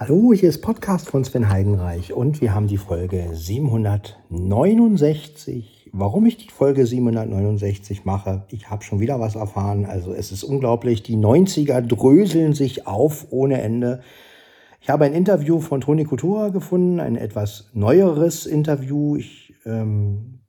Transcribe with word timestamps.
Hallo, 0.00 0.32
hier 0.32 0.48
ist 0.48 0.60
Podcast 0.60 1.10
von 1.10 1.24
Sven 1.24 1.48
Heidenreich 1.48 2.12
und 2.12 2.40
wir 2.40 2.54
haben 2.54 2.68
die 2.68 2.76
Folge 2.76 3.30
769. 3.32 5.90
Warum 5.92 6.24
ich 6.24 6.36
die 6.36 6.52
Folge 6.52 6.86
769 6.86 8.04
mache, 8.04 8.44
ich 8.50 8.70
habe 8.70 8.84
schon 8.84 9.00
wieder 9.00 9.18
was 9.18 9.34
erfahren. 9.34 9.86
Also 9.86 10.14
es 10.14 10.30
ist 10.30 10.44
unglaublich, 10.44 11.02
die 11.02 11.16
90er 11.16 11.80
dröseln 11.80 12.52
sich 12.52 12.86
auf 12.86 13.26
ohne 13.30 13.60
Ende. 13.60 14.02
Ich 14.80 14.88
habe 14.88 15.04
ein 15.04 15.14
Interview 15.14 15.58
von 15.58 15.80
Toni 15.80 16.04
Kultura 16.04 16.50
gefunden, 16.50 17.00
ein 17.00 17.16
etwas 17.16 17.68
neueres 17.72 18.46
Interview. 18.46 19.16
Ich, 19.16 19.52
ähm, 19.66 20.42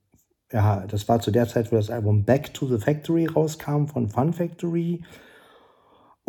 ja, 0.52 0.86
das 0.86 1.08
war 1.08 1.20
zu 1.20 1.32
der 1.32 1.48
Zeit, 1.48 1.72
wo 1.72 1.76
das 1.76 1.90
Album 1.90 2.24
Back 2.24 2.54
to 2.54 2.68
the 2.68 2.78
Factory 2.78 3.26
rauskam 3.26 3.86
von 3.86 4.10
Fun 4.10 4.32
Factory. 4.32 5.02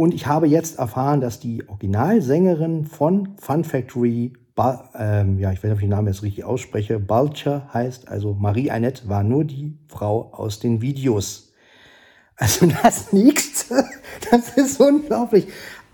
Und 0.02 0.15
ich 0.15 0.25
habe 0.25 0.47
jetzt 0.47 0.79
erfahren, 0.79 1.21
dass 1.21 1.39
die 1.39 1.70
Originalsängerin 1.70 2.86
von 2.86 3.38
Fun 3.38 3.63
Factory, 3.63 4.34
ba 4.55 4.89
ähm, 4.95 5.38
ja, 5.38 5.52
ich 5.52 5.59
weiß 5.59 5.66
nicht, 5.66 5.73
ob 5.73 5.77
ich 5.77 5.84
den 5.84 5.91
Namen 5.91 6.07
jetzt 6.07 6.23
richtig 6.23 6.43
ausspreche, 6.43 6.99
Balcher 6.99 7.70
heißt, 7.71 8.07
also 8.07 8.34
Marie 8.34 8.71
Annette 8.71 9.07
war 9.07 9.21
nur 9.21 9.45
die 9.45 9.77
Frau 9.90 10.34
aus 10.34 10.57
den 10.57 10.81
Videos. 10.81 11.53
Also 12.35 12.66
das 12.81 13.13
nächste, 13.13 13.85
das 14.31 14.57
ist 14.57 14.81
unglaublich. 14.81 15.45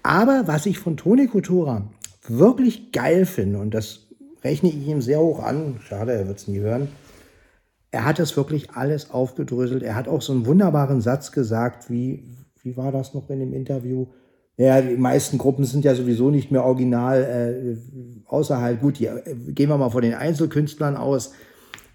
Aber 0.04 0.44
was 0.48 0.68
ich 0.68 0.80
von 0.80 0.96
Toni 0.96 1.27
Kultura 1.27 1.90
wirklich 2.30 2.94
geil 2.94 3.26
finde, 3.26 3.60
und 3.60 3.74
das 3.74 4.08
rechne 4.41 4.70
ich 4.70 4.88
ihm 4.88 5.02
sehr 5.02 5.20
hoch 5.20 5.44
an, 5.44 5.82
schade, 5.82 6.13
er 6.13 6.30
wird 6.30 6.38
es 6.38 6.48
nie 6.48 6.60
hören, 6.60 6.88
er 7.91 8.05
hat 8.05 8.20
es 8.21 8.38
wirklich 8.38 8.71
alles 8.71 9.12
aufgedröselt. 9.12 9.84
Er 9.84 9.96
hat 9.96 10.08
auch 10.08 10.21
so 10.21 10.32
einen 10.32 10.46
wunderbaren 10.46 11.02
Satz 11.02 11.34
gesagt, 11.34 11.90
wie, 11.90 12.24
wie 12.67 12.77
war 12.77 12.91
das 12.91 13.13
noch 13.13 13.30
in 13.30 13.39
dem 13.39 13.53
Interview? 13.53 14.07
Ja, 14.57 14.81
die 14.81 14.98
meisten 14.98 15.38
Gruppen 15.38 15.66
sind 15.66 15.85
ja 15.85 15.95
sowieso 15.95 16.31
nicht 16.31 16.52
mehr 16.52 16.66
original, 16.66 17.23
äh, 17.23 18.27
außer 18.27 18.59
halt, 18.59 18.81
gut, 18.81 18.99
die, 18.99 19.05
äh, 19.05 19.21
gehen 19.49 19.70
wir 19.70 19.77
mal 19.77 19.91
von 19.91 20.01
den 20.01 20.15
Einzelkünstlern 20.15 20.98
aus. 20.98 21.34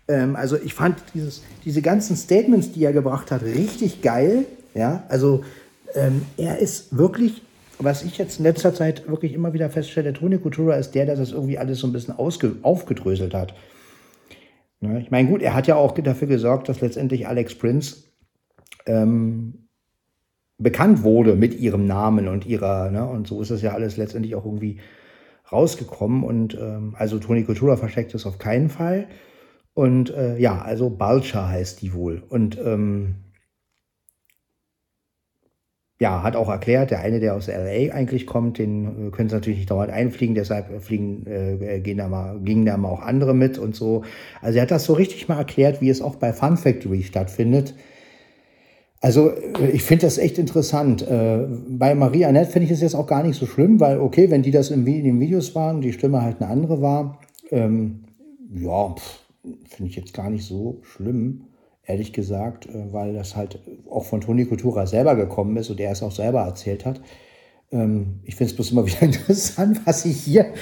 Ähm, 0.09 0.37
also 0.37 0.56
ich 0.56 0.73
fand 0.73 0.97
dieses, 1.12 1.42
diese 1.64 1.83
ganzen 1.83 2.17
Statements, 2.17 2.73
die 2.73 2.84
er 2.84 2.92
gebracht 2.92 3.31
hat, 3.31 3.42
richtig 3.42 4.01
geil. 4.01 4.47
Ja, 4.75 5.03
also 5.09 5.42
ähm, 5.95 6.23
er 6.37 6.59
ist 6.59 6.97
wirklich, 6.97 7.42
was 7.79 8.05
ich 8.05 8.17
jetzt 8.17 8.39
in 8.39 8.45
letzter 8.45 8.75
Zeit 8.75 9.09
wirklich 9.09 9.34
immer 9.34 9.53
wieder 9.53 9.69
feststelle, 9.69 10.12
Tony 10.12 10.39
Coutura 10.39 10.77
ist 10.77 10.92
der, 10.92 11.05
der 11.05 11.17
das 11.17 11.33
irgendwie 11.33 11.59
alles 11.59 11.81
so 11.81 11.86
ein 11.86 11.92
bisschen 11.92 12.14
aufgedröselt 12.17 13.34
hat. 13.34 13.55
Ne? 14.81 15.01
Ich 15.01 15.11
meine, 15.11 15.29
gut, 15.29 15.42
er 15.42 15.55
hat 15.55 15.67
ja 15.67 15.75
auch 15.75 15.92
dafür 15.92 16.29
gesorgt, 16.29 16.69
dass 16.69 16.81
letztendlich 16.81 17.27
Alex 17.27 17.57
Prince 17.57 18.05
ähm, 18.86 19.69
bekannt 20.63 21.03
wurde 21.03 21.35
mit 21.35 21.59
ihrem 21.59 21.87
Namen 21.87 22.29
und 22.29 22.47
ihrer, 22.47 22.91
ne, 22.91 23.07
und 23.07 23.27
so 23.27 23.41
ist 23.43 23.51
das 23.51 23.63
ja 23.63 23.73
alles 23.73 23.97
letztendlich 23.97 24.35
auch 24.35 24.45
irgendwie 24.45 24.79
rausgekommen. 25.51 26.23
Und 26.23 26.55
ähm, 26.61 26.95
also 26.99 27.19
Toni 27.19 27.45
Kultura 27.45 27.77
versteckt 27.77 28.15
es 28.15 28.27
auf 28.27 28.39
keinen 28.39 28.69
Fall. 28.69 29.09
Und 29.75 30.11
äh, 30.15 30.39
ja, 30.39 30.61
also 30.61 30.91
Balcha 30.91 31.49
heißt 31.49 31.83
die 31.83 31.95
wohl. 31.95 32.23
Und 32.29 32.59
ähm, 32.59 33.17
ja, 36.03 36.25
hat 36.25 36.35
auch 36.35 36.49
erklärt, 36.49 36.91
der 36.91 37.01
eine, 37.01 37.21
der 37.21 37.37
aus 37.37 37.47
LA 37.47 37.95
eigentlich 37.95 38.27
kommt, 38.27 38.59
den 38.59 39.09
äh, 39.09 39.11
können 39.13 39.29
sie 39.29 39.37
natürlich 39.37 39.61
nicht 39.61 39.71
dauernd 39.71 39.93
einfliegen, 39.93 40.35
deshalb 40.35 40.83
fliegen, 40.83 41.25
äh, 41.29 41.79
gehen 41.79 41.99
da 41.99 42.09
mal, 42.09 42.41
gingen 42.41 42.67
da 42.67 42.77
mal 42.77 42.89
auch 42.89 43.03
andere 43.03 43.35
mit 43.35 43.57
und 43.57 43.77
so. 43.77 44.03
Also 44.41 44.59
er 44.59 44.63
hat 44.63 44.73
das 44.73 44.85
so 44.85 44.95
richtig 44.95 45.29
mal 45.29 45.39
erklärt, 45.39 45.81
wie 45.81 45.91
es 45.91 46.03
auch 46.03 46.17
bei 46.17 46.33
Fun 46.33 46.57
Factory 46.57 47.05
stattfindet. 47.05 47.75
Also 49.03 49.31
äh, 49.31 49.70
ich 49.72 49.83
finde 49.83 50.06
das 50.06 50.17
echt 50.17 50.39
interessant. 50.39 51.03
Äh, 51.03 51.47
bei 51.69 51.95
Marie 51.95 52.25
Annette 52.25 52.50
finde 52.50 52.64
ich 52.64 52.70
das 52.70 52.81
jetzt 52.81 52.95
auch 52.95 53.06
gar 53.06 53.22
nicht 53.22 53.39
so 53.39 53.45
schlimm, 53.45 53.81
weil 53.81 54.00
okay, 54.00 54.31
wenn 54.31 54.42
die 54.42 54.53
das 54.53 54.70
in 54.70 54.86
den 54.86 55.20
Videos 55.20 55.55
waren, 55.55 55.83
die 55.83 55.92
Stimme 55.92 56.22
halt 56.22 56.41
eine 56.41 56.50
andere 56.50 56.81
war, 56.81 57.19
ähm, 57.50 58.05
ja, 58.55 58.95
finde 59.69 59.91
ich 59.91 59.97
jetzt 59.97 60.14
gar 60.14 60.30
nicht 60.30 60.47
so 60.47 60.78
schlimm, 60.83 61.42
ehrlich 61.84 62.12
gesagt, 62.12 62.67
äh, 62.67 62.92
weil 62.92 63.12
das 63.12 63.36
halt 63.36 63.58
auch 63.91 64.05
von 64.05 64.20
Toni 64.20 64.46
Kultura 64.46 64.86
selber 64.86 65.17
gekommen 65.17 65.57
ist 65.57 65.68
und 65.68 65.80
er 65.80 65.91
es 65.91 66.02
auch 66.02 66.12
selber 66.12 66.42
erzählt 66.42 66.86
hat. 66.86 67.01
Ähm, 67.73 68.21
ich 68.25 68.37
finde 68.37 68.51
es 68.51 68.57
bloß 68.57 68.73
immer 68.73 68.87
wieder 68.87 69.03
interessant, 69.03 69.81
was 69.85 70.05
ich 70.05 70.21
hier 70.21 70.53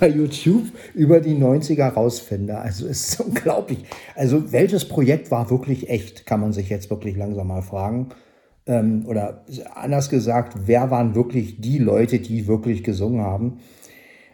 bei 0.00 0.08
YouTube 0.08 0.66
über 0.94 1.20
die 1.20 1.34
90er 1.34 1.88
rausfinde. 1.88 2.58
Also 2.58 2.86
es 2.86 3.10
ist 3.10 3.20
unglaublich. 3.20 3.84
Also 4.14 4.52
welches 4.52 4.86
Projekt 4.86 5.30
war 5.30 5.48
wirklich 5.50 5.88
echt, 5.88 6.26
kann 6.26 6.40
man 6.40 6.52
sich 6.52 6.68
jetzt 6.68 6.90
wirklich 6.90 7.16
langsam 7.16 7.46
mal 7.46 7.62
fragen. 7.62 8.08
Ähm, 8.66 9.04
oder 9.06 9.44
anders 9.74 10.10
gesagt, 10.10 10.58
wer 10.66 10.90
waren 10.90 11.14
wirklich 11.14 11.60
die 11.60 11.78
Leute, 11.78 12.18
die 12.18 12.48
wirklich 12.48 12.82
gesungen 12.82 13.20
haben? 13.20 13.60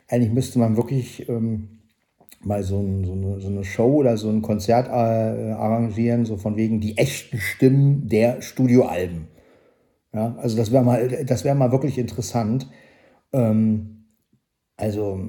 Eigentlich 0.08 0.32
müsste 0.32 0.58
man 0.58 0.76
wirklich 0.76 1.28
ähm, 1.28 1.80
mal 2.42 2.62
so, 2.62 2.80
ein, 2.80 3.04
so, 3.04 3.12
eine, 3.12 3.40
so, 3.40 3.48
eine, 3.48 3.64
Show 3.64 3.94
oder 3.96 4.16
so 4.16 4.30
ein 4.30 4.42
Konzert 4.42 4.88
äh, 4.88 5.52
arrangieren, 5.52 6.24
so 6.24 6.36
von 6.36 6.56
wegen 6.56 6.80
die 6.80 6.96
echten 6.96 7.38
Stimmen 7.38 8.08
der 8.08 8.40
Studioalben. 8.42 9.28
Ja, 10.12 10.36
also 10.36 10.56
das 10.56 10.70
wäre 10.72 10.84
mal, 10.84 11.24
das 11.24 11.44
wäre 11.44 11.54
mal 11.54 11.72
wirklich 11.72 11.98
interessant. 11.98 12.68
Ähm, 13.32 14.04
also 14.76 15.20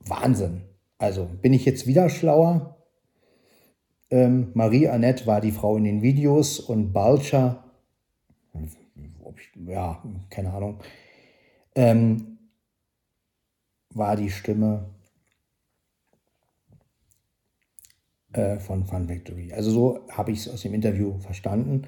Wahnsinn. 0.00 0.62
Also 0.98 1.28
bin 1.40 1.52
ich 1.52 1.64
jetzt 1.64 1.86
wieder 1.86 2.08
schlauer? 2.08 2.76
Ähm, 4.10 4.50
Marie 4.54 4.88
Annette 4.88 5.26
war 5.26 5.40
die 5.40 5.52
Frau 5.52 5.76
in 5.76 5.84
den 5.84 6.02
Videos 6.02 6.58
und 6.58 6.92
Balcher, 6.92 7.64
ja, 9.66 10.02
keine 10.30 10.52
Ahnung, 10.52 10.80
ähm, 11.76 12.38
war 13.94 14.16
die 14.16 14.30
Stimme 14.30 14.90
äh, 18.32 18.58
von 18.58 18.84
Fun 18.84 19.06
Factory. 19.06 19.52
Also 19.52 19.70
so 19.70 20.08
habe 20.10 20.32
ich 20.32 20.40
es 20.40 20.48
aus 20.48 20.62
dem 20.62 20.74
Interview 20.74 21.18
verstanden. 21.18 21.86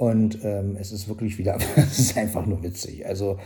Und 0.00 0.38
ähm, 0.44 0.78
es 0.80 0.92
ist 0.92 1.10
wirklich 1.10 1.36
wieder, 1.36 1.58
es 1.76 1.98
ist 1.98 2.16
einfach 2.16 2.46
nur 2.46 2.62
witzig. 2.62 3.06
Also 3.06 3.36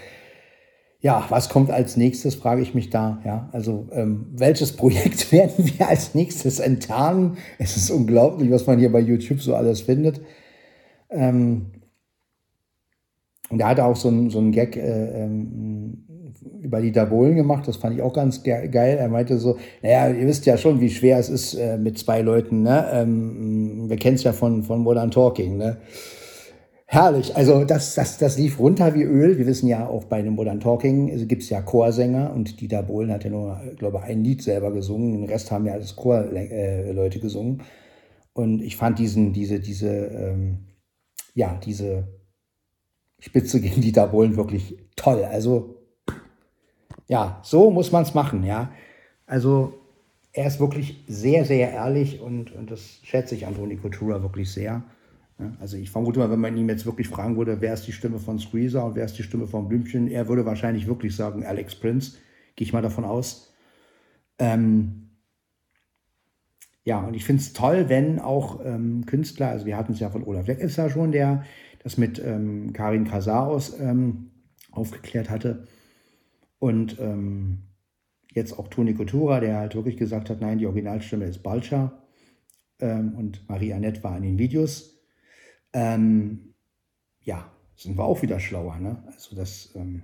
ja, 1.01 1.27
was 1.29 1.49
kommt 1.49 1.73
als 1.73 1.97
nächstes, 1.97 2.37
frage 2.37 2.63
ich 2.63 2.75
mich 2.75 2.91
da. 2.91 3.21
Ja, 3.25 3.49
also 3.51 3.89
ähm, 3.91 4.27
welches 4.31 4.71
Projekt 4.77 5.33
werden 5.33 5.67
wir 5.67 5.89
als 5.89 6.15
nächstes 6.15 6.61
enttarnen? 6.61 7.39
Es 7.59 7.77
ist 7.77 7.91
unglaublich, 7.91 8.53
was 8.53 8.69
man 8.69 8.79
hier 8.79 8.93
bei 8.93 9.01
YouTube 9.01 9.41
so 9.41 9.57
alles 9.57 9.81
findet. 9.81 10.21
Ähm, 11.11 11.73
und 13.51 13.59
er 13.59 13.71
hat 13.71 13.81
auch 13.81 13.97
so 13.97 14.07
einen 14.07 14.31
so 14.31 14.41
Gag 14.53 14.77
äh, 14.77 15.25
ähm, 15.25 16.05
über 16.63 16.81
die 16.81 16.93
Dabolen 16.93 17.35
gemacht, 17.35 17.67
das 17.67 17.79
fand 17.79 17.97
ich 17.97 18.03
auch 18.03 18.13
ganz 18.13 18.45
ge 18.45 18.69
geil. 18.69 18.97
Er 18.99 19.09
meinte 19.09 19.39
so, 19.39 19.59
naja, 19.83 20.09
ihr 20.09 20.27
wisst 20.29 20.47
ja 20.47 20.57
schon, 20.57 20.81
wie 20.81 20.91
schwer 20.91 21.19
es 21.19 21.31
ist 21.31 21.55
äh, 21.55 21.79
mit 21.79 21.99
zwei 21.99 22.23
Leuten. 22.23 22.63
Ne? 22.63 22.87
Ähm, 22.93 23.91
wir 23.91 23.97
kennen 23.97 24.15
es 24.15 24.23
ja 24.23 24.33
von, 24.33 24.63
von 24.63 24.83
Modern 24.83 25.11
Talking. 25.11 25.57
Ne? 25.57 25.79
Herrlich. 26.87 27.35
Also 27.35 27.65
das, 27.65 27.95
das, 27.95 28.19
das 28.19 28.39
lief 28.39 28.59
runter 28.59 28.95
wie 28.95 29.03
Öl. 29.03 29.39
Wir 29.39 29.47
wissen 29.47 29.69
ja 29.69 29.87
auch 29.87 30.05
bei 30.05 30.23
dem 30.23 30.35
Modern 30.35 30.61
Talking 30.61 31.27
gibt 31.27 31.43
es 31.43 31.51
ja 31.51 31.63
Chorsänger 31.63 32.33
und 32.35 32.61
Dieter 32.61 32.83
Bohlen 32.83 33.11
hat 33.11 33.25
ja 33.25 33.31
nur, 33.31 33.61
glaube 33.79 33.99
ich, 33.99 34.05
ein 34.05 34.23
Lied 34.23 34.43
selber 34.43 34.71
gesungen. 34.71 35.13
Den 35.13 35.25
Rest 35.25 35.51
haben 35.51 35.67
ja 35.67 35.73
alles 35.73 35.97
Chorleute 35.97 37.21
gesungen. 37.21 37.63
Und 38.35 38.61
ich 38.61 38.77
fand 38.77 38.99
diesen, 38.99 39.33
diese, 39.33 39.61
diese, 39.61 39.89
ähm, 39.89 40.67
ja, 41.35 41.59
diese 41.65 42.09
Spitze 43.19 43.61
gegen 43.61 43.81
Dieter 43.81 44.09
Bohlen 44.09 44.37
wirklich 44.37 44.77
toll. 44.97 45.25
Also 45.25 45.77
ja, 47.09 47.41
so 47.43 47.71
muss 47.71 47.93
man 47.93 48.03
es 48.03 48.15
machen, 48.15 48.45
ja. 48.45 48.73
Also 49.27 49.75
er 50.33 50.47
ist 50.47 50.61
wirklich 50.61 51.05
sehr, 51.07 51.45
sehr 51.45 51.71
ehrlich 51.71 52.21
und, 52.21 52.53
und 52.53 52.71
das 52.71 52.99
schätze 53.03 53.35
ich 53.35 53.47
an 53.47 53.55
Toni 53.55 53.77
Kultura 53.77 54.23
wirklich 54.23 54.53
sehr. 54.53 54.83
Also 55.59 55.77
ich 55.77 55.91
vermute 55.91 56.21
mal, 56.21 56.31
wenn 56.31 56.41
man 56.41 56.57
ihm 56.57 56.69
jetzt 56.69 56.87
wirklich 56.87 57.09
fragen 57.09 57.37
würde, 57.37 57.61
wer 57.61 57.75
ist 57.75 57.87
die 57.87 57.93
Stimme 57.93 58.19
von 58.19 58.39
Squeezer 58.39 58.85
und 58.85 58.95
wer 58.95 59.05
ist 59.05 59.19
die 59.19 59.25
Stimme 59.25 59.49
von 59.49 59.69
Blümchen, 59.69 60.09
er 60.09 60.29
würde 60.29 60.47
wahrscheinlich 60.47 60.87
wirklich 60.87 61.17
sagen 61.17 61.45
Alex 61.45 61.75
Prince, 61.75 62.17
gehe 62.55 62.67
ich 62.67 62.73
mal 62.73 62.83
davon 62.83 63.05
aus. 63.05 63.53
Ähm 64.39 65.11
ja, 66.85 67.01
und 67.01 67.15
ich 67.15 67.25
finde 67.25 67.43
es 67.43 67.53
toll, 67.53 67.89
wenn 67.89 68.21
auch 68.21 68.61
ähm, 68.65 69.07
Künstler, 69.07 69.49
also 69.49 69.67
wir 69.67 69.77
hatten 69.77 69.93
es 69.93 70.01
ja 70.01 70.11
von 70.11 70.23
Olaf 70.23 70.47
Leck 70.47 70.61
ist 70.61 70.77
ja 70.77 70.89
schon, 70.91 71.13
der 71.13 71.45
das 71.83 71.97
mit 71.97 72.23
ähm, 72.25 72.73
Karin 72.73 73.05
Kasaros 73.05 73.79
ähm, 73.81 74.31
aufgeklärt 74.71 75.31
hatte. 75.31 75.67
Und 76.59 76.99
ähm, 77.01 77.65
jetzt 78.33 78.59
auch 78.59 78.69
Toni 78.69 78.95
Coutura, 78.95 79.41
der 79.41 79.57
halt 79.57 79.75
wirklich 79.75 79.97
gesagt 79.97 80.31
hat, 80.31 80.41
nein, 80.41 80.59
die 80.59 80.67
Originalstimme 80.67 81.25
ist 81.25 81.43
Balcha. 81.43 81.93
Ähm, 82.81 83.15
und 83.17 83.49
Marie 83.49 83.73
Annette 83.73 84.03
war 84.03 84.17
in 84.17 84.23
den 84.23 84.39
Videos 84.39 84.94
ähm, 85.75 86.55
ja, 87.21 87.51
sind 87.77 87.99
wir 87.99 88.05
auch 88.05 88.23
wieder 88.23 88.41
schlauer. 88.41 88.79
Ne? 88.79 89.03
Also 89.07 89.37
das, 89.37 89.75
ähm, 89.75 90.03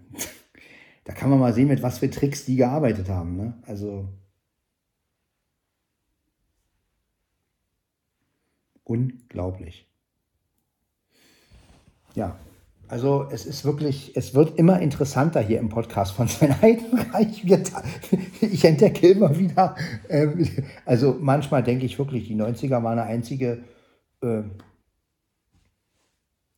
da 1.04 1.14
kann 1.14 1.30
man 1.30 1.38
mal 1.38 1.54
sehen, 1.54 1.68
mit 1.68 1.82
was 1.82 1.98
für 2.00 2.10
Tricks 2.10 2.44
die 2.44 2.56
gearbeitet 2.56 3.08
haben. 3.08 3.36
Ne? 3.36 3.54
Also 3.66 4.08
unglaublich. 8.84 9.86
Ja, 12.14 12.36
Also 12.88 13.28
es 13.30 13.46
ist 13.46 13.64
wirklich, 13.64 14.16
es 14.16 14.34
wird 14.34 14.58
immer 14.58 14.80
interessanter 14.80 15.40
hier 15.40 15.60
im 15.60 15.68
Podcast 15.68 16.12
von 16.12 16.26
Sven 16.28 16.60
Heidenreich. 16.60 17.44
Ich 18.40 18.64
entdecke 18.64 19.08
immer 19.08 19.38
wieder, 19.38 19.76
ähm, 20.08 20.48
also 20.84 21.16
manchmal 21.20 21.62
denke 21.62 21.86
ich 21.86 21.98
wirklich, 21.98 22.26
die 22.26 22.34
90er 22.34 22.82
waren 22.82 22.98
eine 22.98 23.04
einzige, 23.04 23.62
äh, 24.22 24.42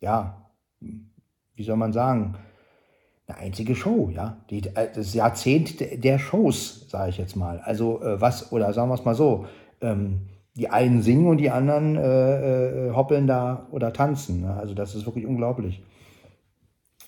ja, 0.02 0.50
wie 0.80 1.64
soll 1.64 1.76
man 1.76 1.92
sagen, 1.92 2.34
eine 3.26 3.38
einzige 3.38 3.74
Show, 3.74 4.10
ja. 4.12 4.36
Die, 4.50 4.66
äh, 4.74 4.88
das 4.94 5.14
Jahrzehnt 5.14 6.04
der 6.04 6.18
Shows, 6.18 6.88
sage 6.90 7.10
ich 7.10 7.18
jetzt 7.18 7.36
mal. 7.36 7.60
Also 7.60 8.02
äh, 8.02 8.20
was, 8.20 8.52
oder 8.52 8.72
sagen 8.72 8.90
wir 8.90 8.96
es 8.96 9.04
mal 9.04 9.14
so, 9.14 9.46
ähm, 9.80 10.28
die 10.54 10.68
einen 10.68 11.02
singen 11.02 11.28
und 11.28 11.38
die 11.38 11.50
anderen 11.50 11.96
äh, 11.96 12.88
äh, 12.88 12.90
hoppeln 12.94 13.26
da 13.26 13.68
oder 13.70 13.92
tanzen. 13.92 14.42
Ne? 14.42 14.54
Also 14.54 14.74
das 14.74 14.94
ist 14.94 15.06
wirklich 15.06 15.24
unglaublich. 15.24 15.82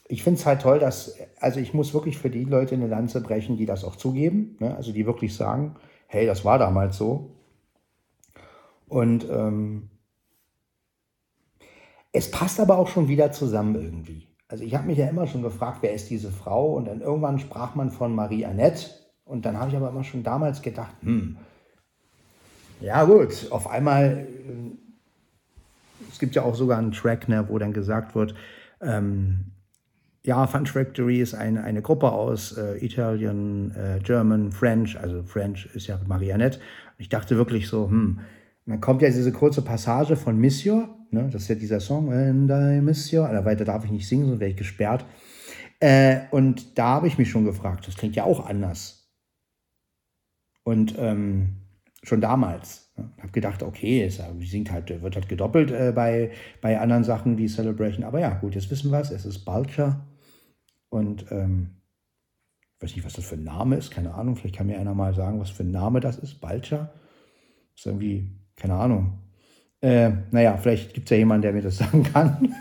Ich 0.07 0.23
finde 0.23 0.39
es 0.39 0.47
halt 0.47 0.63
toll, 0.63 0.79
dass, 0.79 1.17
also 1.41 1.61
ich 1.61 1.75
muss 1.75 1.95
wirklich 1.95 2.17
für 2.17 2.31
die 2.31 2.45
Leute 2.45 2.75
eine 2.75 2.87
Lanze 2.87 3.21
brechen, 3.21 3.57
die 3.57 3.67
das 3.67 3.85
auch 3.85 3.97
zugeben, 3.97 4.57
ne? 4.61 4.77
also 4.77 4.93
die 4.93 5.05
wirklich 5.05 5.35
sagen, 5.35 5.75
hey, 6.07 6.27
das 6.27 6.45
war 6.45 6.59
damals 6.59 6.97
so. 6.97 7.33
Und 8.87 9.27
ähm, 9.29 9.91
es 12.15 12.31
passt 12.31 12.61
aber 12.61 12.79
auch 12.79 12.89
schon 12.89 13.09
wieder 13.09 13.33
zusammen 13.33 13.75
irgendwie. 13.75 14.29
Also 14.49 14.63
ich 14.63 14.75
habe 14.75 14.87
mich 14.87 14.99
ja 14.99 15.09
immer 15.09 15.27
schon 15.27 15.43
gefragt, 15.43 15.79
wer 15.81 15.93
ist 15.93 16.09
diese 16.11 16.31
Frau? 16.31 16.75
Und 16.75 16.87
dann 16.87 17.01
irgendwann 17.01 17.41
sprach 17.41 17.75
man 17.75 17.91
von 17.91 18.15
Marie 18.15 18.47
Annette. 18.47 18.89
Und 19.25 19.45
dann 19.45 19.59
habe 19.59 19.71
ich 19.71 19.77
aber 19.77 19.89
immer 19.89 20.05
schon 20.05 20.23
damals 20.23 20.63
gedacht, 20.63 20.95
hm, 21.01 21.37
ja 22.81 23.05
gut, 23.05 23.49
auf 23.51 23.69
einmal, 23.69 24.27
äh, 24.29 26.09
es 26.11 26.19
gibt 26.21 26.37
ja 26.37 26.43
auch 26.43 26.55
sogar 26.55 26.79
einen 26.79 26.93
Track, 26.93 27.29
ne, 27.29 27.49
wo 27.49 27.59
dann 27.59 27.73
gesagt 27.73 28.15
wird, 28.15 28.35
ähm, 28.81 29.53
ja, 30.23 30.47
Fun 30.47 30.67
Factory 30.67 31.21
ist 31.21 31.35
eine, 31.35 31.65
eine 31.65 31.83
Gruppe 31.83 32.13
aus 32.13 32.57
äh, 32.57 32.77
Italian, 32.77 33.73
äh, 33.73 33.99
German, 34.01 34.53
French, 34.53 34.99
also 34.99 35.25
French 35.25 35.67
ist 35.75 35.89
ja 35.89 35.99
Marianette. 36.07 36.61
Ich 36.97 37.09
dachte 37.09 37.37
wirklich 37.37 37.67
so, 37.67 37.89
hm, 37.89 38.21
und 38.67 38.73
dann 38.73 38.81
kommt 38.81 39.03
ja 39.03 39.09
diese 39.09 39.33
kurze 39.33 39.63
Passage 39.63 40.17
von 40.17 40.41
Monsieur, 40.41 40.89
ne, 41.11 41.29
das 41.31 41.43
ist 41.43 41.49
ja 41.49 41.55
dieser 41.55 41.81
Song, 41.81 42.13
And 42.13 42.51
I 42.51 42.81
miss 42.81 43.11
you, 43.11 43.23
aber 43.23 43.45
weiter 43.45 43.65
darf 43.65 43.85
ich 43.85 43.91
nicht 43.91 44.09
singen, 44.09 44.27
sonst 44.27 44.41
wäre 44.41 44.51
ich 44.51 44.57
gesperrt. 44.57 45.05
Äh, 45.81 46.21
und 46.31 46.79
da 46.79 46.87
habe 46.87 47.09
ich 47.09 47.19
mich 47.19 47.31
schon 47.31 47.45
gefragt, 47.45 47.87
das 47.87 47.97
klingt 47.97 48.17
ja 48.17 48.25
auch 48.25 48.47
anders. 48.47 49.13
Und 50.63 50.95
ähm, 50.99 51.65
schon 52.03 52.21
damals. 52.21 52.93
Ne? 52.97 53.11
Habe 53.19 53.33
gedacht, 53.33 53.63
okay, 53.63 54.03
es 54.03 54.23
singt 54.51 54.71
halt, 54.71 54.89
wird 55.03 55.15
halt 55.15 55.29
gedoppelt 55.29 55.71
äh, 55.71 55.93
bei, 55.95 56.31
bei 56.61 56.79
anderen 56.81 57.05
Sachen 57.05 57.39
wie 57.39 57.49
Celebration. 57.49 58.05
Aber 58.05 58.21
ja, 58.21 58.35
gut, 58.35 58.55
jetzt 58.55 58.71
wissen 58.71 58.91
wir 58.91 59.01
es. 59.01 59.11
Es 59.11 59.25
ist 59.25 59.45
Balcher. 59.45 60.07
Und 60.89 61.27
ähm, 61.31 61.83
ich 62.77 62.83
weiß 62.83 62.97
nicht, 62.97 63.05
was 63.05 63.15
das 63.15 63.25
für 63.25 63.37
ein 63.37 63.45
Name 63.45 63.77
ist. 63.77 63.91
Keine 63.91 64.15
Ahnung. 64.15 64.37
Vielleicht 64.37 64.57
kann 64.57 64.67
mir 64.67 64.79
einer 64.79 64.95
mal 64.95 65.15
sagen, 65.15 65.41
was 65.41 65.51
für 65.51 65.65
ein 65.65 65.71
Name 65.71 66.01
das 66.01 66.19
ist. 66.19 66.41
Balcher. 66.41 66.95
Ist 67.75 67.87
irgendwie, 67.87 68.31
keine 68.57 68.75
Ahnung. 68.75 69.19
Äh, 69.81 70.13
naja, 70.31 70.57
vielleicht 70.57 70.95
gibt 70.95 71.07
es 71.07 71.11
ja 71.11 71.19
jemanden, 71.19 71.43
der 71.43 71.53
mir 71.53 71.63
das 71.63 71.77
sagen 71.79 72.03
kann. 72.05 72.55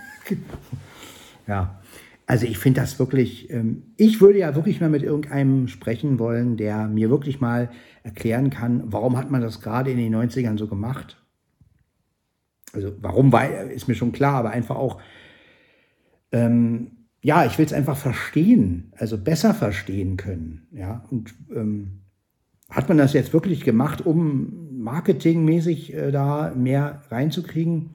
ja. 1.48 1.80
Also 2.26 2.46
ich 2.46 2.58
finde 2.58 2.82
das 2.82 3.00
wirklich, 3.00 3.50
ähm, 3.50 3.94
ich 3.98 4.22
würde 4.22 4.40
ja 4.40 4.56
wirklich 4.56 4.80
mal 4.80 4.90
mit 4.90 5.04
irgendeinem 5.04 5.68
sprechen 5.68 6.20
wollen, 6.20 6.56
der 6.56 6.88
mir 6.88 7.10
wirklich 7.10 7.42
mal 7.42 7.70
erklären 8.02 8.50
kann, 8.50 8.84
warum 8.86 9.18
hat 9.18 9.30
man 9.30 9.42
das 9.42 9.62
gerade 9.62 9.92
in 9.92 9.98
den 9.98 10.16
90ern 10.16 10.58
so 10.58 10.68
gemacht. 10.68 11.22
Also 12.74 12.94
warum 13.02 13.32
war, 13.32 13.48
ist 13.70 13.88
mir 13.88 13.96
schon 13.96 14.14
klar, 14.14 14.36
aber 14.36 14.52
einfach 14.52 14.78
auch, 14.78 15.02
ähm, 16.32 16.92
ja, 17.22 17.46
ich 17.46 17.58
will 17.58 17.66
es 17.66 17.74
einfach 17.74 17.98
verstehen, 17.98 18.92
also 18.98 19.18
besser 19.18 19.54
verstehen 19.54 20.18
können. 20.18 20.68
Ja, 20.72 21.06
und 21.10 21.34
ähm, 21.54 22.04
hat 22.70 22.90
man 22.90 22.98
das 22.98 23.14
jetzt 23.14 23.34
wirklich 23.34 23.64
gemacht, 23.64 24.06
um 24.06 24.73
marketingmäßig 24.84 25.94
äh, 25.94 26.12
da 26.12 26.54
mehr 26.56 27.02
reinzukriegen? 27.10 27.92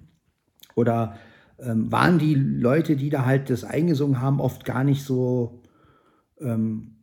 Oder 0.75 1.17
ähm, 1.61 1.91
waren 1.91 2.19
die 2.19 2.35
Leute, 2.35 2.97
die 2.97 3.11
da 3.11 3.25
halt 3.25 3.51
das 3.51 3.65
eingesungen 3.65 4.21
haben, 4.21 4.41
oft 4.41 4.65
gar 4.65 4.85
nicht 4.85 5.03
so, 5.03 5.63
ähm, 6.41 6.97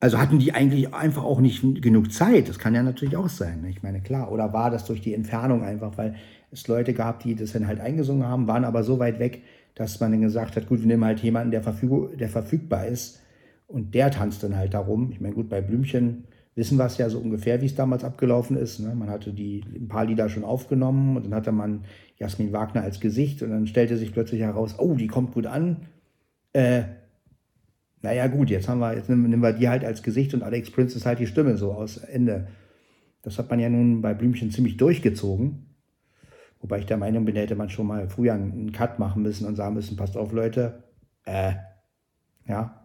also 0.00 0.18
hatten 0.18 0.40
die 0.40 0.52
eigentlich 0.52 0.92
einfach 0.92 1.22
auch 1.22 1.40
nicht 1.40 1.62
genug 1.80 2.12
Zeit. 2.12 2.48
Das 2.48 2.58
kann 2.58 2.74
ja 2.74 2.82
natürlich 2.82 3.16
auch 3.16 3.28
sein. 3.28 3.62
Ne? 3.62 3.70
Ich 3.70 3.82
meine, 3.82 4.00
klar. 4.00 4.32
Oder 4.32 4.52
war 4.52 4.70
das 4.70 4.84
durch 4.84 5.00
die 5.00 5.14
Entfernung 5.14 5.62
einfach, 5.62 5.96
weil 5.96 6.16
es 6.50 6.66
Leute 6.66 6.92
gab, 6.92 7.20
die 7.20 7.34
das 7.36 7.52
dann 7.52 7.66
halt 7.66 7.80
eingesungen 7.80 8.26
haben, 8.26 8.48
waren 8.48 8.64
aber 8.64 8.82
so 8.82 8.98
weit 8.98 9.20
weg, 9.20 9.42
dass 9.74 10.00
man 10.00 10.10
dann 10.10 10.20
gesagt 10.20 10.56
hat, 10.56 10.66
gut, 10.66 10.80
wir 10.80 10.86
nehmen 10.86 11.04
halt 11.04 11.20
jemanden, 11.20 11.50
der, 11.50 11.62
verfüg 11.62 12.18
der 12.18 12.28
verfügbar 12.28 12.86
ist 12.86 13.20
und 13.68 13.94
der 13.94 14.10
tanzt 14.10 14.42
dann 14.42 14.56
halt 14.56 14.74
darum. 14.74 15.12
Ich 15.12 15.20
meine, 15.20 15.34
gut, 15.34 15.48
bei 15.48 15.60
Blümchen 15.60 16.24
wissen 16.54 16.76
wir 16.78 16.86
es 16.86 16.98
ja 16.98 17.08
so 17.08 17.18
ungefähr, 17.18 17.60
wie 17.62 17.66
es 17.66 17.74
damals 17.74 18.04
abgelaufen 18.04 18.56
ist. 18.56 18.80
Ne? 18.80 18.94
Man 18.94 19.08
hatte 19.08 19.32
die 19.32 19.64
ein 19.74 19.88
paar 19.88 20.04
Lieder 20.04 20.28
schon 20.28 20.44
aufgenommen 20.44 21.16
und 21.16 21.24
dann 21.24 21.34
hatte 21.34 21.52
man 21.52 21.84
Jasmin 22.18 22.52
Wagner 22.52 22.82
als 22.82 23.00
Gesicht 23.00 23.42
und 23.42 23.50
dann 23.50 23.66
stellte 23.66 23.96
sich 23.96 24.12
plötzlich 24.12 24.42
heraus, 24.42 24.76
oh, 24.78 24.94
die 24.94 25.06
kommt 25.06 25.32
gut 25.32 25.46
an. 25.46 25.88
Äh, 26.52 26.82
naja, 28.02 28.26
gut, 28.26 28.50
jetzt 28.50 28.68
haben 28.68 28.80
wir, 28.80 28.94
jetzt 28.94 29.08
nehmen, 29.08 29.40
wir 29.40 29.52
die 29.52 29.68
halt 29.68 29.84
als 29.84 30.02
Gesicht 30.02 30.34
und 30.34 30.42
Alex 30.42 30.70
Prince 30.70 30.96
ist 30.96 31.06
halt 31.06 31.20
die 31.20 31.26
Stimme 31.26 31.56
so 31.56 31.72
aus 31.72 31.96
Ende. 31.96 32.48
Das 33.22 33.38
hat 33.38 33.48
man 33.48 33.60
ja 33.60 33.70
nun 33.70 34.02
bei 34.02 34.12
Blümchen 34.12 34.50
ziemlich 34.50 34.76
durchgezogen. 34.76 35.66
Wobei 36.60 36.80
ich 36.80 36.86
der 36.86 36.96
Meinung 36.96 37.24
bin, 37.24 37.36
hätte 37.36 37.56
man 37.56 37.70
schon 37.70 37.86
mal 37.86 38.08
früher 38.08 38.34
einen 38.34 38.72
Cut 38.72 38.98
machen 38.98 39.22
müssen 39.22 39.46
und 39.46 39.56
sagen 39.56 39.74
müssen, 39.74 39.96
passt 39.96 40.16
auf, 40.16 40.32
Leute, 40.32 40.84
äh, 41.24 41.52
ja, 42.46 42.81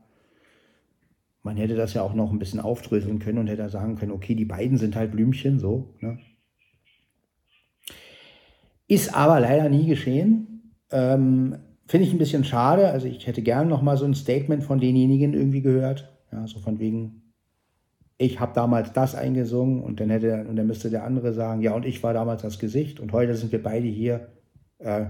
man 1.48 1.56
hätte 1.56 1.76
das 1.76 1.94
ja 1.94 2.02
auch 2.02 2.14
noch 2.14 2.30
ein 2.30 2.40
bisschen 2.40 2.60
aufdröseln 2.60 3.20
können 3.20 3.38
und 3.38 3.48
hätte 3.48 3.70
sagen 3.70 3.96
können, 3.96 4.12
okay, 4.12 4.36
die 4.36 4.44
beiden 4.44 4.78
sind 4.78 4.98
halt 4.98 5.14
Blümchen, 5.14 5.60
so. 5.60 5.96
Ne? 6.02 6.20
Ist 8.90 9.16
aber 9.16 9.40
leider 9.40 9.70
nie 9.70 9.88
geschehen. 9.88 10.74
Ähm, 10.92 11.56
Finde 11.88 12.06
ich 12.06 12.14
ein 12.14 12.18
bisschen 12.18 12.44
schade. 12.44 12.90
Also 12.90 13.08
ich 13.08 13.26
hätte 13.28 13.42
gerne 13.42 13.70
noch 13.70 13.82
mal 13.82 13.96
so 13.96 14.04
ein 14.04 14.14
Statement 14.14 14.62
von 14.62 14.82
denjenigen 14.82 15.34
irgendwie 15.34 15.62
gehört. 15.62 16.14
Ja, 16.34 16.46
so 16.48 16.60
von 16.60 16.80
wegen, 16.80 17.22
ich 18.18 18.42
habe 18.42 18.52
damals 18.54 18.92
das 18.92 19.16
eingesungen 19.16 19.82
und 19.82 20.02
dann 20.02 20.10
hätte 20.10 20.46
und 20.50 20.58
dann 20.58 20.68
müsste 20.68 20.90
der 20.90 21.06
andere 21.06 21.32
sagen, 21.32 21.62
ja, 21.62 21.74
und 21.74 21.86
ich 21.86 22.04
war 22.04 22.14
damals 22.14 22.42
das 22.42 22.60
Gesicht 22.60 23.00
und 23.00 23.14
heute 23.14 23.36
sind 23.36 23.54
wir 23.54 23.64
beide 23.64 23.88
hier. 23.88 24.28
Äh, 24.80 25.06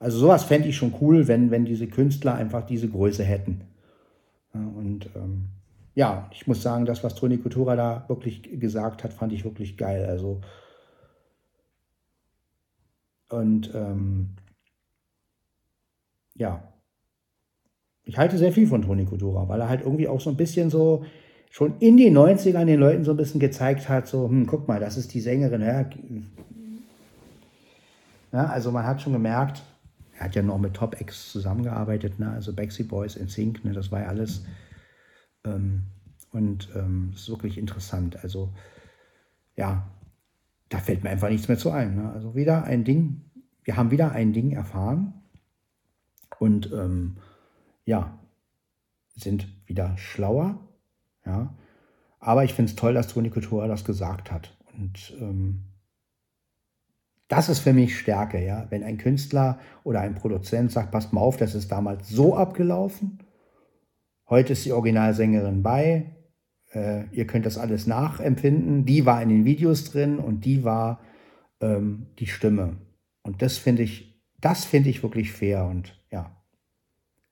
also 0.00 0.18
sowas 0.18 0.42
fände 0.42 0.66
ich 0.66 0.76
schon 0.76 0.94
cool, 1.00 1.28
wenn, 1.28 1.52
wenn 1.52 1.64
diese 1.64 1.86
Künstler 1.86 2.34
einfach 2.34 2.66
diese 2.66 2.88
Größe 2.88 3.22
hätten. 3.22 3.60
Und 4.64 5.10
ähm, 5.14 5.48
ja, 5.94 6.28
ich 6.32 6.46
muss 6.46 6.62
sagen, 6.62 6.84
das, 6.84 7.02
was 7.04 7.14
Toni 7.14 7.38
Kutura 7.38 7.76
da 7.76 8.04
wirklich 8.08 8.42
gesagt 8.60 9.04
hat, 9.04 9.12
fand 9.12 9.32
ich 9.32 9.44
wirklich 9.44 9.76
geil. 9.76 10.06
Also 10.06 10.40
und 13.28 13.74
ähm, 13.74 14.36
ja, 16.34 16.62
ich 18.04 18.18
halte 18.18 18.38
sehr 18.38 18.52
viel 18.52 18.68
von 18.68 18.82
Toni 18.82 19.04
Kutura, 19.04 19.48
weil 19.48 19.60
er 19.60 19.68
halt 19.68 19.82
irgendwie 19.82 20.06
auch 20.08 20.20
so 20.20 20.30
ein 20.30 20.36
bisschen 20.36 20.70
so 20.70 21.04
schon 21.50 21.78
in 21.80 21.96
den 21.96 22.16
90ern 22.16 22.66
den 22.66 22.78
Leuten 22.78 23.04
so 23.04 23.12
ein 23.12 23.16
bisschen 23.16 23.40
gezeigt 23.40 23.88
hat, 23.88 24.06
so, 24.06 24.28
hm, 24.28 24.46
guck 24.46 24.68
mal, 24.68 24.78
das 24.78 24.96
ist 24.96 25.12
die 25.14 25.20
Sängerin. 25.20 25.62
Ja, 25.62 25.88
ja 28.32 28.46
also 28.46 28.70
man 28.70 28.86
hat 28.86 29.00
schon 29.00 29.12
gemerkt, 29.12 29.62
er 30.18 30.26
hat 30.26 30.34
ja 30.34 30.42
noch 30.42 30.58
mit 30.58 30.74
Top 30.74 31.00
X 31.00 31.32
zusammengearbeitet, 31.32 32.18
ne? 32.18 32.30
also 32.30 32.52
Backstreet 32.52 32.88
Boys 32.88 33.16
in 33.16 33.28
Sync, 33.28 33.64
ne? 33.64 33.72
das 33.72 33.90
war 33.92 34.00
ja 34.00 34.08
alles. 34.08 34.44
Ähm, 35.44 35.82
und 36.32 36.68
ähm, 36.74 37.12
ist 37.14 37.28
wirklich 37.28 37.56
interessant. 37.56 38.22
Also, 38.22 38.52
ja, 39.56 39.86
da 40.68 40.78
fällt 40.78 41.02
mir 41.04 41.10
einfach 41.10 41.28
nichts 41.28 41.48
mehr 41.48 41.58
zu 41.58 41.70
ein. 41.70 41.96
Ne? 41.96 42.12
Also 42.12 42.34
wieder 42.34 42.64
ein 42.64 42.84
Ding, 42.84 43.22
wir 43.64 43.76
haben 43.76 43.90
wieder 43.90 44.12
ein 44.12 44.32
Ding 44.32 44.52
erfahren 44.52 45.14
und 46.38 46.72
ähm, 46.72 47.16
ja, 47.84 48.18
sind 49.14 49.48
wieder 49.66 49.96
schlauer. 49.96 50.58
Ja. 51.24 51.54
Aber 52.20 52.44
ich 52.44 52.54
finde 52.54 52.70
es 52.70 52.76
toll, 52.76 52.94
dass 52.94 53.08
Toni 53.08 53.30
Couture 53.30 53.68
das 53.68 53.84
gesagt 53.84 54.30
hat. 54.30 54.56
Und 54.76 55.14
ähm, 55.20 55.62
das 57.28 57.48
ist 57.48 57.60
für 57.60 57.72
mich 57.72 57.98
Stärke, 57.98 58.44
ja. 58.44 58.66
Wenn 58.70 58.84
ein 58.84 58.98
Künstler 58.98 59.58
oder 59.82 60.00
ein 60.00 60.14
Produzent 60.14 60.70
sagt, 60.70 60.92
passt 60.92 61.12
mal 61.12 61.20
auf, 61.20 61.36
das 61.36 61.54
ist 61.54 61.72
damals 61.72 62.08
so 62.08 62.36
abgelaufen. 62.36 63.18
Heute 64.28 64.52
ist 64.52 64.64
die 64.64 64.72
Originalsängerin 64.72 65.62
bei. 65.62 66.16
Äh, 66.72 67.04
ihr 67.12 67.26
könnt 67.26 67.46
das 67.46 67.58
alles 67.58 67.86
nachempfinden. 67.86 68.84
Die 68.84 69.06
war 69.06 69.22
in 69.22 69.28
den 69.28 69.44
Videos 69.44 69.90
drin 69.90 70.18
und 70.18 70.44
die 70.44 70.64
war 70.64 71.00
ähm, 71.60 72.06
die 72.18 72.26
Stimme. 72.26 72.76
Und 73.22 73.42
das 73.42 73.58
finde 73.58 73.82
ich, 73.82 74.22
das 74.40 74.64
finde 74.64 74.90
ich 74.90 75.02
wirklich 75.02 75.32
fair. 75.32 75.64
Und 75.66 76.00
ja, 76.10 76.36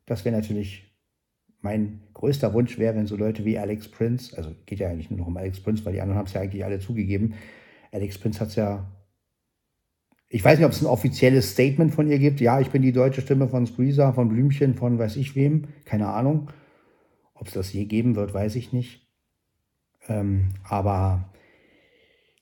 das 0.06 0.24
wäre 0.24 0.36
natürlich 0.36 0.92
mein 1.60 2.00
größter 2.12 2.52
Wunsch 2.52 2.78
wäre, 2.78 2.94
wenn 2.94 3.06
so 3.06 3.16
Leute 3.16 3.44
wie 3.44 3.58
Alex 3.58 3.88
Prince, 3.88 4.36
also 4.36 4.54
geht 4.66 4.80
ja 4.80 4.88
eigentlich 4.88 5.10
nur 5.10 5.20
noch 5.20 5.28
um 5.28 5.36
Alex 5.36 5.60
Prince, 5.60 5.84
weil 5.84 5.94
die 5.94 6.00
anderen 6.00 6.18
haben 6.18 6.26
es 6.26 6.34
ja 6.34 6.42
eigentlich 6.42 6.64
alle 6.64 6.78
zugegeben. 6.78 7.34
Alex 7.90 8.18
Prince 8.18 8.40
hat 8.40 8.48
es 8.48 8.56
ja 8.56 8.86
Ich 10.34 10.44
weiß 10.44 10.58
nicht, 10.58 10.66
ob 10.66 10.72
es 10.72 10.82
ein 10.82 10.88
offizielles 10.88 11.52
Statement 11.52 11.94
von 11.94 12.08
ihr 12.08 12.18
gibt. 12.18 12.40
Ja, 12.40 12.58
ich 12.58 12.70
bin 12.70 12.82
die 12.82 12.90
deutsche 12.90 13.20
Stimme 13.20 13.46
von 13.46 13.68
Squeezer, 13.68 14.12
von 14.14 14.28
Blümchen, 14.28 14.74
von 14.74 14.98
weiß 14.98 15.14
ich 15.14 15.36
wem. 15.36 15.68
Keine 15.84 16.08
Ahnung. 16.08 16.50
Ob 17.34 17.46
es 17.46 17.52
das 17.52 17.72
je 17.72 17.84
geben 17.84 18.16
wird, 18.16 18.34
weiß 18.34 18.56
ich 18.56 18.72
nicht. 18.72 19.06
Ähm, 20.08 20.48
aber 20.64 21.32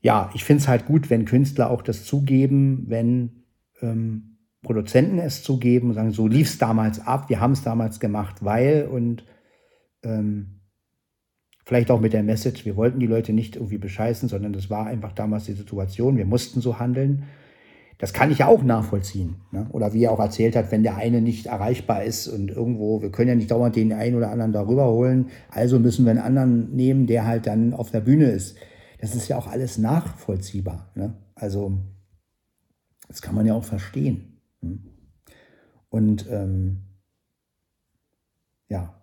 ja, 0.01 0.31
ich 0.33 0.43
finde 0.43 0.63
es 0.63 0.69
halt 0.69 0.87
gut, 0.87 1.11
wenn 1.11 1.27
Künstler 1.27 1.71
auch 1.71 1.83
das 1.83 2.07
zugeben, 2.07 2.87
wenn 2.89 3.45
ähm, 3.83 4.39
Produzenten 4.63 5.19
es 5.19 5.43
zugeben 5.43 5.91
und 5.91 5.95
sagen, 5.95 6.13
so 6.13 6.27
lief 6.27 6.49
es 6.49 6.57
damals 6.57 7.07
ab, 7.07 7.29
wir 7.29 7.41
haben 7.41 7.53
es 7.53 7.63
damals 7.63 8.01
gemacht, 8.01 8.43
weil 8.43 8.89
und 8.91 9.27
ähm, 10.03 10.63
vielleicht 11.67 11.91
auch 11.91 12.01
mit 12.01 12.15
der 12.15 12.23
Message, 12.23 12.65
wir 12.65 12.77
wollten 12.77 13.01
die 13.01 13.07
Leute 13.07 13.35
nicht 13.35 13.57
irgendwie 13.57 13.77
bescheißen, 13.77 14.31
sondern 14.31 14.55
das 14.55 14.71
war 14.71 14.87
einfach 14.87 15.13
damals 15.13 15.45
die 15.45 15.53
Situation, 15.53 16.17
wir 16.17 16.25
mussten 16.25 16.63
so 16.63 16.79
handeln. 16.79 17.25
Das 18.03 18.13
kann 18.13 18.33
ich 18.33 18.39
ja 18.39 18.49
auch 18.49 18.65
nachvollziehen. 18.65 19.37
Ne? 19.53 19.69
Oder 19.71 19.93
wie 19.93 20.03
er 20.03 20.11
auch 20.11 20.19
erzählt 20.19 20.57
hat, 20.57 20.73
wenn 20.73 20.83
der 20.83 20.97
eine 20.97 21.23
nicht 21.23 21.47
erreichbar 21.47 22.03
ist 22.03 22.27
und 22.27 22.51
irgendwo, 22.51 23.01
wir 23.01 23.13
können 23.13 23.29
ja 23.29 23.37
nicht 23.37 23.53
dauernd 23.53 23.77
den 23.77 23.93
einen 23.93 24.17
oder 24.17 24.33
anderen 24.33 24.51
darüber 24.51 24.91
holen, 24.91 25.31
also 25.51 25.79
müssen 25.79 26.05
wir 26.05 26.11
einen 26.11 26.19
anderen 26.19 26.75
nehmen, 26.75 27.07
der 27.07 27.29
halt 27.29 27.47
dann 27.47 27.73
auf 27.73 27.93
der 27.93 28.01
Bühne 28.01 28.25
ist. 28.25 28.57
Das 29.01 29.15
ist 29.15 29.29
ja 29.29 29.39
auch 29.39 29.47
alles 29.47 29.79
nachvollziehbar. 29.79 30.91
Ne? 30.97 31.15
Also, 31.37 31.79
das 33.07 33.23
kann 33.23 33.37
man 33.37 33.47
ja 33.47 33.55
auch 33.55 33.63
verstehen. 33.63 34.41
Hm? 34.63 34.81
Und 35.89 36.27
ähm, 36.29 36.79
ja, 38.69 39.01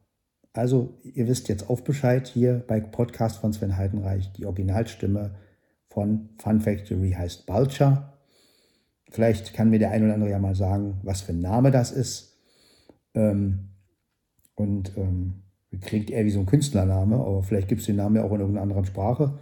also 0.52 1.00
ihr 1.04 1.30
wisst 1.30 1.48
jetzt 1.48 1.70
auf 1.70 1.86
Bescheid 1.86 2.28
hier 2.28 2.66
bei 2.68 2.82
Podcast 2.82 3.38
von 3.38 3.54
Sven 3.54 3.78
Heidenreich. 3.78 4.34
Die 4.34 4.46
Originalstimme 4.46 5.36
von 5.88 6.32
Fun 6.38 6.60
Factory 6.60 7.12
heißt 7.18 7.46
Balcher. 7.46 8.19
Vielleicht 9.10 9.54
kann 9.54 9.70
mir 9.70 9.80
der 9.80 9.92
ein 9.92 10.04
oder 10.04 10.14
andere 10.14 10.30
ja 10.30 10.40
mal 10.40 10.56
sagen, 10.56 11.00
was 11.04 11.22
für 11.22 11.32
ein 11.32 11.42
Name 11.42 11.72
das 11.72 11.92
ist. 11.92 12.38
Ähm, 13.16 13.70
und 14.56 14.96
ähm, 14.98 15.44
klingt 15.82 16.10
eher 16.10 16.26
wie 16.26 16.32
so 16.32 16.40
ein 16.40 16.46
Künstlername, 16.46 17.16
aber 17.16 17.44
vielleicht 17.44 17.68
gibt 17.68 17.82
es 17.82 17.88
den 17.88 17.96
Namen 17.96 18.16
ja 18.16 18.24
auch 18.24 18.32
in 18.32 18.40
irgendeiner 18.40 18.64
anderen 18.64 18.86
Sprache. 18.86 19.40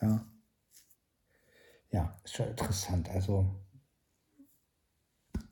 Ja. 0.00 0.24
Ja, 1.90 2.18
ist 2.24 2.34
schon 2.34 2.48
interessant. 2.48 3.08
Also, 3.10 3.46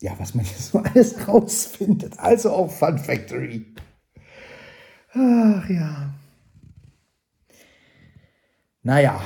ja, 0.00 0.14
was 0.18 0.34
man 0.34 0.44
jetzt 0.44 0.72
so 0.72 0.78
alles 0.78 1.28
rausfindet. 1.28 2.18
Also 2.18 2.50
auch 2.50 2.70
Fun 2.70 2.98
Factory. 2.98 3.74
Ach 5.12 5.68
ja. 5.68 6.12
Naja, 8.82 9.22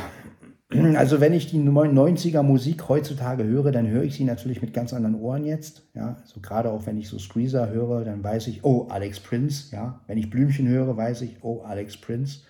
also 0.70 1.20
wenn 1.20 1.32
ich 1.32 1.46
die 1.46 1.58
90er 1.58 2.42
Musik 2.42 2.90
heutzutage 2.90 3.44
höre, 3.44 3.72
dann 3.72 3.88
höre 3.88 4.02
ich 4.02 4.16
sie 4.16 4.24
natürlich 4.24 4.60
mit 4.60 4.74
ganz 4.74 4.92
anderen 4.92 5.14
Ohren 5.14 5.46
jetzt. 5.46 5.88
Ja, 5.94 6.18
also 6.20 6.40
gerade 6.40 6.70
auch 6.70 6.84
wenn 6.84 6.98
ich 6.98 7.08
so 7.08 7.18
Squeezer 7.18 7.70
höre, 7.70 8.04
dann 8.04 8.22
weiß 8.22 8.48
ich, 8.48 8.64
oh, 8.64 8.86
Alex 8.88 9.18
Prince. 9.18 9.74
Ja, 9.74 10.02
wenn 10.06 10.18
ich 10.18 10.28
Blümchen 10.28 10.68
höre, 10.68 10.94
weiß 10.94 11.22
ich, 11.22 11.42
oh, 11.42 11.62
Alex 11.62 11.96
Prince. 11.96 12.40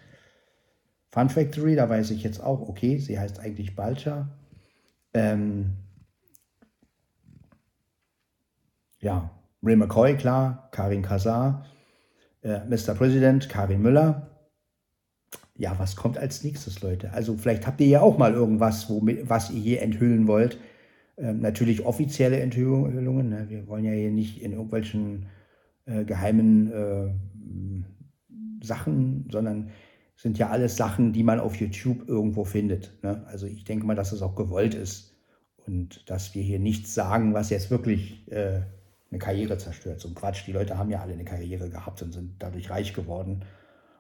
Fun 1.11 1.29
Factory, 1.29 1.77
da 1.77 1.89
weiß 1.89 2.11
ich 2.11 2.25
jetzt 2.25 2.43
auch, 2.43 2.69
okay, 2.69 2.99
sie 2.99 3.19
heißt 3.19 3.39
eigentlich 3.39 3.77
Balcha. 3.77 4.29
Ähm, 5.15 5.75
ja, 9.01 9.31
Ray 9.63 9.77
McCoy, 9.77 10.17
klar, 10.17 10.69
Karin 10.73 11.03
Kasar, 11.03 11.67
äh, 12.43 12.61
Mr. 12.69 12.95
President, 12.95 13.49
Karin 13.49 13.81
Müller 13.81 14.28
ja, 15.59 15.77
was 15.79 15.97
kommt 15.97 16.17
als 16.17 16.45
nächstes, 16.45 16.81
Leute? 16.83 17.13
Also 17.13 17.37
vielleicht 17.37 17.67
habt 17.67 17.81
ihr 17.81 17.89
ja 17.89 18.01
auch 18.01 18.17
mal 18.17 18.33
irgendwas, 18.33 18.89
womit, 18.89 19.29
was 19.29 19.51
ihr 19.51 19.61
hier 19.61 19.83
enthüllen 19.83 20.29
wollt. 20.29 20.59
Ähm, 21.17 21.41
natürlich 21.41 21.85
offizielle 21.85 22.39
Enthüllungen. 22.39 23.29
Ne? 23.29 23.47
Wir 23.49 23.67
wollen 23.67 23.85
ja 23.85 23.93
hier 23.93 24.13
nicht 24.13 24.41
in 24.41 24.53
irgendwelchen 24.53 25.27
äh, 25.85 26.05
geheimen 26.05 26.73
äh, 26.73 28.65
Sachen, 28.65 29.29
sondern 29.31 29.71
sind 30.15 30.39
ja 30.39 30.49
alles 30.49 30.77
Sachen, 30.77 31.13
die 31.13 31.25
man 31.25 31.41
auf 31.41 31.57
YouTube 31.57 32.09
irgendwo 32.09 32.45
findet. 32.45 32.93
Ne? 33.03 33.25
Also 33.27 33.47
ich 33.47 33.65
denke 33.65 33.85
mal, 33.85 33.97
dass 33.97 34.13
es 34.13 34.23
auch 34.23 34.37
gewollt 34.37 34.75
ist 34.75 35.17
und 35.67 36.09
dass 36.09 36.37
wir 36.37 36.43
hier 36.43 36.61
nichts 36.61 36.95
sagen, 36.95 37.35
was 37.35 37.51
jetzt 37.51 37.71
wirklich 37.71 38.31
äh, 38.31 38.61
eine 39.11 39.19
Karriere 39.19 39.59
zerstört. 39.59 40.01
So 40.01 40.09
ein 40.09 40.15
Quatsch. 40.15 40.47
Die 40.47 40.53
Leute 40.53 40.79
haben 40.79 40.91
ja 40.91 41.01
alle 41.01 41.15
eine 41.15 41.25
Karriere 41.25 41.69
gehabt 41.69 42.01
und 42.03 42.13
sind 42.13 42.37
dadurch 42.39 42.71
reich 42.71 42.95
geworden. 42.95 43.43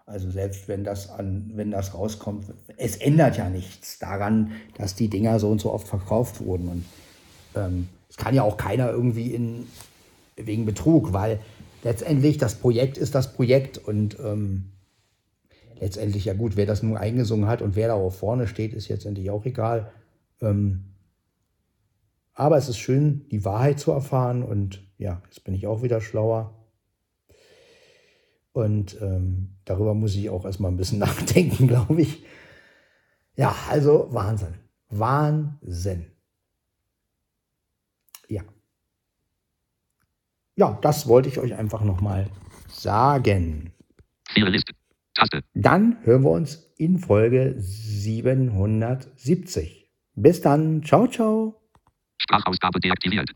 Also 0.08 0.30
selbst 0.30 0.68
wenn 0.68 0.84
das 0.84 1.10
an, 1.10 1.50
wenn 1.54 1.70
das 1.70 1.92
rauskommt, 1.92 2.46
es 2.78 2.96
ändert 2.96 3.36
ja 3.36 3.50
nichts 3.50 3.98
daran, 3.98 4.52
dass 4.78 4.94
die 4.94 5.08
Dinger 5.08 5.38
so 5.38 5.50
und 5.50 5.60
so 5.60 5.70
oft 5.70 5.86
verkauft 5.86 6.40
wurden. 6.40 6.68
Und 6.68 6.84
ähm, 7.54 7.88
es 8.08 8.16
kann 8.16 8.34
ja 8.34 8.42
auch 8.42 8.56
keiner 8.56 8.90
irgendwie 8.90 9.34
in, 9.34 9.66
wegen 10.36 10.64
Betrug, 10.64 11.12
weil 11.12 11.40
letztendlich 11.84 12.38
das 12.38 12.54
Projekt 12.54 12.96
ist 12.96 13.14
das 13.14 13.34
Projekt 13.34 13.76
und 13.76 14.18
ähm, 14.18 14.72
letztendlich 15.78 16.24
ja 16.24 16.32
gut, 16.32 16.56
wer 16.56 16.64
das 16.64 16.82
nun 16.82 16.96
eingesungen 16.96 17.46
hat 17.46 17.60
und 17.60 17.76
wer 17.76 17.88
da 17.88 17.94
auch 17.94 18.12
vorne 18.12 18.46
steht, 18.46 18.72
ist 18.72 18.88
jetzt 18.88 19.04
endlich 19.04 19.28
auch 19.28 19.44
egal. 19.44 19.92
Ähm, 20.40 20.84
aber 22.32 22.56
es 22.56 22.70
ist 22.70 22.78
schön, 22.78 23.26
die 23.30 23.44
Wahrheit 23.44 23.78
zu 23.78 23.92
erfahren 23.92 24.42
und 24.42 24.82
ja, 24.96 25.20
jetzt 25.26 25.44
bin 25.44 25.52
ich 25.52 25.66
auch 25.66 25.82
wieder 25.82 26.00
schlauer. 26.00 26.54
Und 28.58 29.00
ähm, 29.00 29.54
darüber 29.64 29.94
muss 29.94 30.16
ich 30.16 30.28
auch 30.30 30.44
erstmal 30.44 30.72
ein 30.72 30.76
bisschen 30.76 30.98
nachdenken, 31.06 31.68
glaube 31.68 32.02
ich. 32.02 32.24
Ja, 33.36 33.54
also 33.70 34.08
Wahnsinn. 34.10 34.54
Wahnsinn. 34.88 36.06
Ja. 38.28 38.42
Ja, 40.56 40.76
das 40.82 41.06
wollte 41.06 41.28
ich 41.28 41.38
euch 41.38 41.54
einfach 41.54 41.84
nochmal 41.84 42.28
sagen. 42.68 43.72
Dann 45.54 45.98
hören 46.02 46.24
wir 46.24 46.30
uns 46.30 46.72
in 46.78 46.98
Folge 46.98 47.54
770. 47.58 49.88
Bis 50.14 50.40
dann. 50.40 50.82
Ciao, 50.82 51.06
ciao. 51.06 51.62
Sprachausgabe 52.20 52.80
deaktiviert. 52.80 53.30